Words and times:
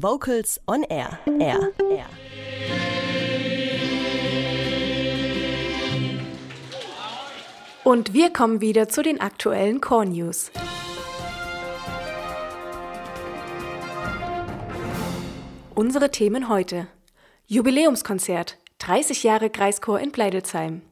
Vocals 0.00 0.60
on 0.68 0.84
Air. 0.84 1.18
Air. 1.40 1.72
Air. 1.90 2.06
Und 7.82 8.14
wir 8.14 8.32
kommen 8.32 8.60
wieder 8.60 8.88
zu 8.88 9.02
den 9.02 9.20
aktuellen 9.20 9.80
Core 9.80 10.06
News. 10.06 10.52
Unsere 15.74 16.12
Themen 16.12 16.48
heute. 16.48 16.86
Jubiläumskonzert, 17.46 18.56
30 18.78 19.24
Jahre 19.24 19.50
Kreischor 19.50 19.98
in 19.98 20.12
Bleidelsheim. 20.12 20.82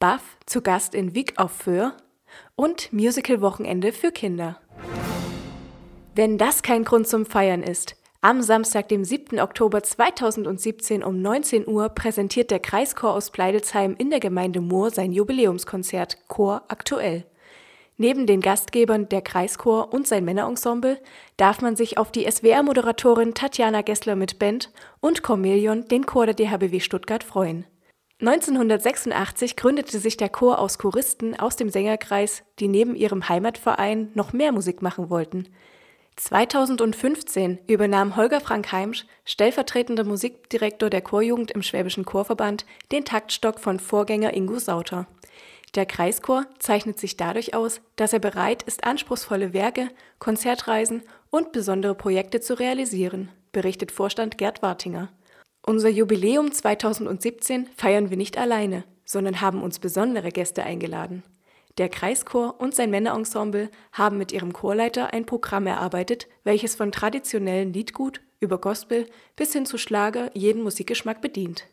Buff 0.00 0.38
zu 0.46 0.60
Gast 0.60 0.96
in 0.96 1.14
Wieg 1.14 1.34
auf 1.36 1.52
Föhr 1.52 1.96
und 2.56 2.92
Musical-Wochenende 2.92 3.92
für 3.92 4.10
Kinder. 4.10 4.60
Wenn 6.16 6.36
das 6.36 6.62
kein 6.62 6.82
Grund 6.82 7.06
zum 7.06 7.26
Feiern 7.26 7.62
ist, 7.62 7.94
am 8.24 8.40
Samstag, 8.40 8.88
dem 8.88 9.04
7. 9.04 9.38
Oktober 9.38 9.82
2017 9.82 11.04
um 11.04 11.20
19 11.20 11.68
Uhr 11.68 11.90
präsentiert 11.90 12.50
der 12.50 12.58
Kreischor 12.58 13.12
aus 13.12 13.30
Bleidelsheim 13.30 13.94
in 13.98 14.08
der 14.08 14.18
Gemeinde 14.18 14.62
Moor 14.62 14.90
sein 14.90 15.12
Jubiläumskonzert 15.12 16.26
Chor 16.26 16.62
aktuell. 16.68 17.26
Neben 17.98 18.26
den 18.26 18.40
Gastgebern 18.40 19.10
der 19.10 19.20
Kreischor 19.20 19.92
und 19.92 20.08
sein 20.08 20.24
Männerensemble 20.24 20.98
darf 21.36 21.60
man 21.60 21.76
sich 21.76 21.98
auf 21.98 22.12
die 22.12 22.24
SWR-Moderatorin 22.24 23.34
Tatjana 23.34 23.82
Gessler 23.82 24.16
mit 24.16 24.38
Band 24.38 24.70
und 25.00 25.22
Cormelion, 25.22 25.86
den 25.88 26.06
Chor 26.06 26.24
der 26.24 26.34
DHBW 26.34 26.80
Stuttgart, 26.80 27.22
freuen. 27.22 27.66
1986 28.20 29.54
gründete 29.54 29.98
sich 29.98 30.16
der 30.16 30.30
Chor 30.30 30.60
aus 30.60 30.78
Choristen 30.78 31.38
aus 31.38 31.56
dem 31.56 31.68
Sängerkreis, 31.68 32.42
die 32.58 32.68
neben 32.68 32.94
ihrem 32.94 33.28
Heimatverein 33.28 34.12
noch 34.14 34.32
mehr 34.32 34.52
Musik 34.52 34.80
machen 34.80 35.10
wollten. 35.10 35.48
2015 36.16 37.58
übernahm 37.66 38.16
Holger 38.16 38.40
Frank 38.40 38.70
Heimsch, 38.70 39.04
stellvertretender 39.24 40.04
Musikdirektor 40.04 40.88
der 40.88 41.00
Chorjugend 41.00 41.50
im 41.50 41.62
Schwäbischen 41.62 42.04
Chorverband, 42.04 42.64
den 42.92 43.04
Taktstock 43.04 43.58
von 43.58 43.80
Vorgänger 43.80 44.34
Ingo 44.34 44.58
Sauter. 44.58 45.06
Der 45.74 45.86
Kreischor 45.86 46.46
zeichnet 46.60 47.00
sich 47.00 47.16
dadurch 47.16 47.54
aus, 47.54 47.80
dass 47.96 48.12
er 48.12 48.20
bereit 48.20 48.62
ist, 48.62 48.84
anspruchsvolle 48.84 49.52
Werke, 49.52 49.88
Konzertreisen 50.20 51.02
und 51.30 51.50
besondere 51.50 51.96
Projekte 51.96 52.40
zu 52.40 52.58
realisieren, 52.58 53.30
berichtet 53.50 53.90
Vorstand 53.90 54.38
Gerd 54.38 54.62
Wartinger. 54.62 55.08
Unser 55.66 55.88
Jubiläum 55.88 56.52
2017 56.52 57.66
feiern 57.76 58.10
wir 58.10 58.16
nicht 58.16 58.38
alleine, 58.38 58.84
sondern 59.04 59.40
haben 59.40 59.62
uns 59.62 59.80
besondere 59.80 60.28
Gäste 60.28 60.62
eingeladen. 60.62 61.24
Der 61.76 61.88
Kreischor 61.88 62.60
und 62.60 62.74
sein 62.74 62.90
Männerensemble 62.90 63.68
haben 63.92 64.16
mit 64.16 64.30
ihrem 64.30 64.52
Chorleiter 64.52 65.12
ein 65.12 65.26
Programm 65.26 65.66
erarbeitet, 65.66 66.28
welches 66.44 66.76
von 66.76 66.92
traditionellen 66.92 67.72
Liedgut 67.72 68.20
über 68.38 68.58
Gospel 68.58 69.06
bis 69.34 69.52
hin 69.52 69.66
zu 69.66 69.76
Schlager 69.76 70.30
jeden 70.34 70.62
Musikgeschmack 70.62 71.20
bedient. 71.20 71.66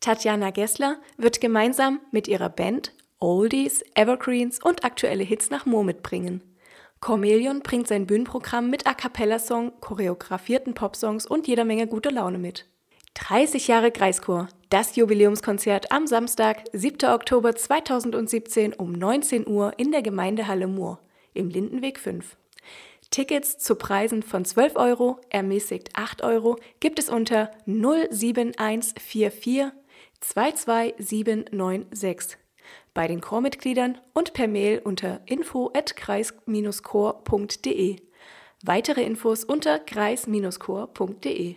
Tatjana 0.00 0.50
Gessler 0.50 0.98
wird 1.16 1.40
gemeinsam 1.40 2.00
mit 2.12 2.28
ihrer 2.28 2.48
Band 2.48 2.92
Oldies, 3.18 3.82
Evergreens 3.94 4.62
und 4.62 4.84
aktuelle 4.84 5.24
Hits 5.24 5.50
nach 5.50 5.66
Moor 5.66 5.82
mitbringen. 5.82 6.42
Cormelion 7.00 7.60
bringt 7.60 7.88
sein 7.88 8.06
Bühnenprogramm 8.06 8.70
mit 8.70 8.86
A 8.86 8.94
Cappella-Song, 8.94 9.72
choreografierten 9.80 10.74
Popsongs 10.74 11.26
und 11.26 11.48
jeder 11.48 11.64
Menge 11.64 11.88
guter 11.88 12.12
Laune 12.12 12.38
mit. 12.38 12.66
30 13.14 13.66
Jahre 13.66 13.90
Kreischor, 13.90 14.48
das 14.70 14.96
Jubiläumskonzert 14.96 15.92
am 15.92 16.06
Samstag, 16.06 16.64
7. 16.72 17.10
Oktober 17.10 17.54
2017 17.54 18.72
um 18.74 18.92
19 18.92 19.46
Uhr 19.46 19.72
in 19.76 19.92
der 19.92 20.02
Gemeindehalle 20.02 20.66
Moor 20.66 20.98
im 21.34 21.48
Lindenweg 21.48 21.98
5. 21.98 22.36
Tickets 23.10 23.58
zu 23.58 23.74
Preisen 23.76 24.22
von 24.22 24.44
12 24.44 24.76
Euro, 24.76 25.18
ermäßigt 25.30 25.88
8 25.94 26.22
Euro, 26.22 26.58
gibt 26.80 26.98
es 26.98 27.08
unter 27.08 27.50
07144 27.66 29.72
22796 30.20 32.36
bei 32.92 33.06
den 33.06 33.20
Chormitgliedern 33.20 33.98
und 34.12 34.34
per 34.34 34.48
Mail 34.48 34.80
unter 34.82 35.20
info@kreis-chor.de. 35.26 37.96
Weitere 38.64 39.04
Infos 39.04 39.44
unter 39.44 39.78
kreis-chor.de. 39.78 41.56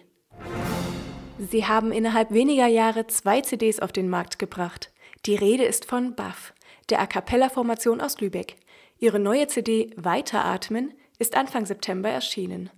Sie 1.50 1.66
haben 1.66 1.92
innerhalb 1.92 2.32
weniger 2.32 2.68
Jahre 2.68 3.08
zwei 3.08 3.42
CDs 3.42 3.80
auf 3.80 3.92
den 3.92 4.10
Markt 4.10 4.38
gebracht. 4.38 4.92
Die 5.26 5.34
Rede 5.34 5.64
ist 5.64 5.86
von 5.86 6.14
Buff, 6.14 6.54
der 6.90 7.02
A 7.02 7.08
cappella-Formation 7.08 8.00
aus 8.00 8.22
Lübeck. 8.22 8.58
Ihre 9.00 9.18
neue 9.18 9.48
CD 9.48 9.90
Weiteratmen 9.96 10.94
ist 11.18 11.36
Anfang 11.36 11.66
September 11.66 12.10
erschienen. 12.10 12.70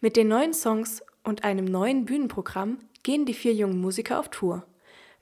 Mit 0.00 0.16
den 0.16 0.28
neuen 0.28 0.54
Songs 0.54 1.02
und 1.22 1.44
einem 1.44 1.66
neuen 1.66 2.06
Bühnenprogramm 2.06 2.78
gehen 3.02 3.26
die 3.26 3.34
vier 3.34 3.52
jungen 3.52 3.78
Musiker 3.78 4.20
auf 4.20 4.30
Tour. 4.30 4.64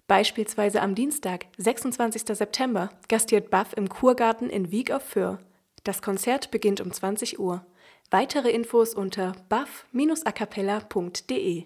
Beispielsweise 0.06 0.80
am 0.80 0.94
Dienstag, 0.94 1.46
26. 1.58 2.36
September, 2.36 2.90
gastiert 3.08 3.50
Buff 3.50 3.72
im 3.76 3.88
Kurgarten 3.88 4.48
in 4.48 4.70
Wieg 4.70 4.92
auf 4.92 5.02
Föhr. 5.02 5.40
Das 5.82 6.02
Konzert 6.02 6.52
beginnt 6.52 6.80
um 6.80 6.92
20 6.92 7.40
Uhr. 7.40 7.66
Weitere 8.12 8.50
Infos 8.50 8.94
unter 8.94 9.32
buff-acapella.de. 9.48 11.64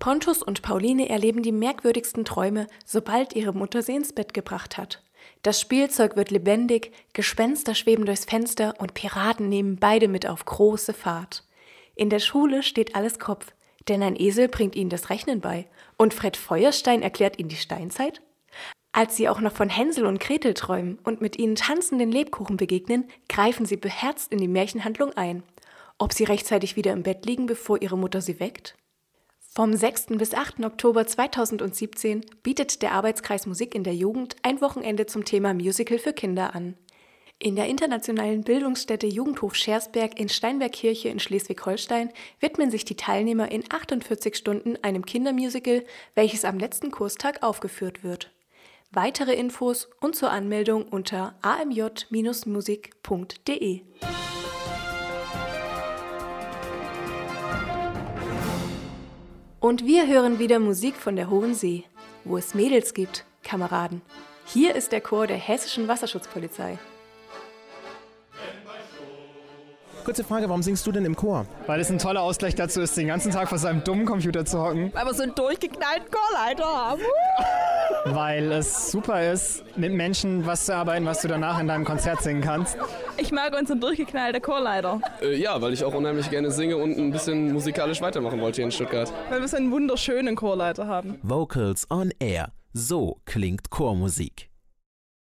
Pontus 0.00 0.42
und 0.42 0.62
Pauline 0.62 1.08
erleben 1.10 1.42
die 1.42 1.52
merkwürdigsten 1.52 2.24
Träume, 2.24 2.66
sobald 2.84 3.36
ihre 3.36 3.52
Mutter 3.52 3.82
sie 3.82 3.94
ins 3.94 4.12
Bett 4.12 4.34
gebracht 4.34 4.78
hat. 4.78 5.02
Das 5.42 5.60
Spielzeug 5.60 6.16
wird 6.16 6.30
lebendig, 6.30 6.92
Gespenster 7.12 7.74
schweben 7.74 8.06
durchs 8.06 8.24
Fenster 8.24 8.74
und 8.78 8.94
Piraten 8.94 9.48
nehmen 9.48 9.76
beide 9.76 10.08
mit 10.08 10.26
auf 10.26 10.44
große 10.44 10.94
Fahrt. 10.94 11.44
In 11.94 12.08
der 12.08 12.18
Schule 12.18 12.62
steht 12.62 12.96
alles 12.96 13.18
Kopf, 13.18 13.52
denn 13.88 14.02
ein 14.02 14.18
Esel 14.18 14.48
bringt 14.48 14.74
ihnen 14.74 14.90
das 14.90 15.10
Rechnen 15.10 15.40
bei 15.40 15.66
und 15.98 16.14
Fred 16.14 16.36
Feuerstein 16.36 17.02
erklärt 17.02 17.38
ihnen 17.38 17.50
die 17.50 17.56
Steinzeit? 17.56 18.22
Als 18.92 19.16
sie 19.16 19.28
auch 19.28 19.40
noch 19.40 19.52
von 19.52 19.68
Hänsel 19.68 20.06
und 20.06 20.18
Gretel 20.18 20.54
träumen 20.54 20.98
und 21.04 21.20
mit 21.20 21.38
ihnen 21.38 21.56
tanzenden 21.56 22.10
Lebkuchen 22.10 22.56
begegnen, 22.56 23.08
greifen 23.28 23.66
sie 23.66 23.76
beherzt 23.76 24.32
in 24.32 24.38
die 24.38 24.48
Märchenhandlung 24.48 25.12
ein. 25.12 25.42
Ob 25.98 26.14
sie 26.14 26.24
rechtzeitig 26.24 26.74
wieder 26.74 26.92
im 26.92 27.02
Bett 27.02 27.26
liegen, 27.26 27.44
bevor 27.44 27.82
ihre 27.82 27.98
Mutter 27.98 28.22
sie 28.22 28.40
weckt? 28.40 28.74
Vom 29.52 29.74
6. 29.74 30.16
bis 30.16 30.32
8. 30.32 30.64
Oktober 30.64 31.08
2017 31.08 32.24
bietet 32.44 32.82
der 32.82 32.92
Arbeitskreis 32.92 33.46
Musik 33.46 33.74
in 33.74 33.82
der 33.82 33.96
Jugend 33.96 34.36
ein 34.44 34.60
Wochenende 34.60 35.06
zum 35.06 35.24
Thema 35.24 35.54
Musical 35.54 35.98
für 35.98 36.12
Kinder 36.12 36.54
an. 36.54 36.76
In 37.40 37.56
der 37.56 37.66
internationalen 37.66 38.44
Bildungsstätte 38.44 39.08
Jugendhof 39.08 39.56
Schersberg 39.56 40.20
in 40.20 40.28
Steinbergkirche 40.28 41.08
in 41.08 41.18
Schleswig-Holstein 41.18 42.10
widmen 42.38 42.70
sich 42.70 42.84
die 42.84 42.94
Teilnehmer 42.94 43.50
in 43.50 43.64
48 43.68 44.36
Stunden 44.36 44.76
einem 44.82 45.04
Kindermusical, 45.04 45.82
welches 46.14 46.44
am 46.44 46.60
letzten 46.60 46.92
Kurstag 46.92 47.42
aufgeführt 47.42 48.04
wird. 48.04 48.30
Weitere 48.92 49.34
Infos 49.34 49.90
und 50.00 50.14
zur 50.14 50.30
Anmeldung 50.30 50.84
unter 50.84 51.34
amj-musik.de. 51.42 53.80
Und 59.60 59.84
wir 59.84 60.06
hören 60.06 60.38
wieder 60.38 60.58
Musik 60.58 60.96
von 60.96 61.16
der 61.16 61.28
Hohen 61.28 61.54
See, 61.54 61.84
wo 62.24 62.38
es 62.38 62.54
Mädels 62.54 62.94
gibt, 62.94 63.26
Kameraden. 63.44 64.00
Hier 64.46 64.74
ist 64.74 64.90
der 64.90 65.02
Chor 65.02 65.26
der 65.26 65.36
Hessischen 65.36 65.86
Wasserschutzpolizei. 65.86 66.78
Kurze 70.02 70.24
Frage, 70.24 70.48
warum 70.48 70.62
singst 70.62 70.86
du 70.86 70.92
denn 70.92 71.04
im 71.04 71.14
Chor? 71.14 71.44
Weil 71.66 71.78
es 71.78 71.90
ein 71.90 71.98
toller 71.98 72.22
Ausgleich 72.22 72.54
dazu 72.54 72.80
ist, 72.80 72.96
den 72.96 73.08
ganzen 73.08 73.32
Tag 73.32 73.50
vor 73.50 73.58
seinem 73.58 73.84
dummen 73.84 74.06
Computer 74.06 74.46
zu 74.46 74.58
hocken. 74.62 74.90
Weil 74.94 75.04
wir 75.04 75.12
so 75.12 75.24
einen 75.24 75.34
durchgeknallten 75.34 76.08
Chorleiter 76.10 76.64
haben. 76.64 77.02
Weil 78.04 78.50
es 78.52 78.90
super 78.90 79.30
ist, 79.30 79.64
mit 79.76 79.92
Menschen 79.92 80.46
was 80.46 80.66
zu 80.66 80.74
arbeiten, 80.74 81.04
was 81.04 81.20
du 81.20 81.28
danach 81.28 81.60
in 81.60 81.68
deinem 81.68 81.84
Konzert 81.84 82.22
singen 82.22 82.40
kannst. 82.40 82.76
Ich 83.18 83.30
mag 83.30 83.56
unseren 83.58 83.80
durchgeknallten 83.80 84.42
Chorleiter. 84.42 85.00
Äh, 85.22 85.36
ja, 85.36 85.60
weil 85.60 85.72
ich 85.72 85.84
auch 85.84 85.94
unheimlich 85.94 86.30
gerne 86.30 86.50
singe 86.50 86.76
und 86.76 86.98
ein 86.98 87.10
bisschen 87.10 87.52
musikalisch 87.52 88.00
weitermachen 88.00 88.40
wollte 88.40 88.56
hier 88.56 88.64
in 88.64 88.72
Stuttgart. 88.72 89.12
Weil 89.28 89.40
wir 89.40 89.48
so 89.48 89.56
einen 89.56 89.70
wunderschönen 89.70 90.36
Chorleiter 90.36 90.86
haben. 90.86 91.18
Vocals 91.22 91.86
on 91.90 92.10
Air. 92.18 92.52
So 92.72 93.20
klingt 93.24 93.70
Chormusik. 93.70 94.49